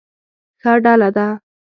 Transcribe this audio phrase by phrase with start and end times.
[0.61, 1.27] ښه ډله ده.